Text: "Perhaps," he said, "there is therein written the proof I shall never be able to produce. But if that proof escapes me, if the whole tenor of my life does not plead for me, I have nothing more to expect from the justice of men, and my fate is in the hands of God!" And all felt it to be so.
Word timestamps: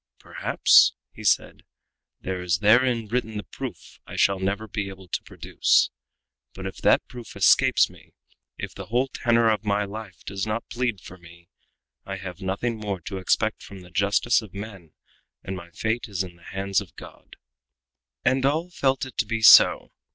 "Perhaps," 0.17 0.93
he 1.13 1.23
said, 1.23 1.61
"there 2.21 2.41
is 2.41 2.57
therein 2.57 3.07
written 3.07 3.37
the 3.37 3.43
proof 3.43 3.99
I 4.07 4.15
shall 4.15 4.39
never 4.39 4.67
be 4.67 4.89
able 4.89 5.07
to 5.07 5.21
produce. 5.21 5.91
But 6.55 6.65
if 6.65 6.77
that 6.77 7.07
proof 7.07 7.35
escapes 7.35 7.87
me, 7.87 8.15
if 8.57 8.73
the 8.73 8.87
whole 8.87 9.09
tenor 9.09 9.51
of 9.51 9.63
my 9.63 9.85
life 9.85 10.23
does 10.25 10.47
not 10.47 10.67
plead 10.71 11.01
for 11.01 11.19
me, 11.19 11.49
I 12.03 12.15
have 12.15 12.41
nothing 12.41 12.77
more 12.79 12.99
to 13.01 13.19
expect 13.19 13.61
from 13.61 13.81
the 13.81 13.91
justice 13.91 14.41
of 14.41 14.55
men, 14.55 14.93
and 15.43 15.55
my 15.55 15.69
fate 15.69 16.07
is 16.09 16.23
in 16.23 16.35
the 16.35 16.43
hands 16.49 16.81
of 16.81 16.95
God!" 16.95 17.35
And 18.25 18.43
all 18.43 18.71
felt 18.71 19.05
it 19.05 19.19
to 19.19 19.27
be 19.27 19.43
so. 19.43 19.91